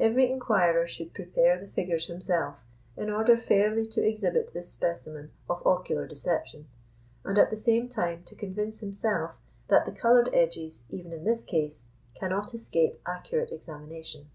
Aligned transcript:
Every 0.00 0.28
inquirer 0.28 0.84
should 0.88 1.14
prepare 1.14 1.56
the 1.56 1.68
figures 1.68 2.08
himself, 2.08 2.64
in 2.96 3.08
order 3.08 3.36
fairly 3.36 3.86
to 3.90 4.04
exhibit 4.04 4.52
this 4.52 4.68
specimen 4.68 5.30
of 5.48 5.64
ocular 5.64 6.08
deception, 6.08 6.66
and 7.24 7.38
at 7.38 7.50
the 7.50 7.56
same 7.56 7.88
time 7.88 8.24
to 8.24 8.34
convince 8.34 8.80
himself 8.80 9.38
that 9.68 9.86
the 9.86 9.92
coloured 9.92 10.30
edges, 10.34 10.82
even 10.90 11.12
in 11.12 11.22
this 11.22 11.44
case, 11.44 11.84
cannot 12.18 12.52
escape 12.52 13.00
accurate 13.06 13.52
examination. 13.52 14.28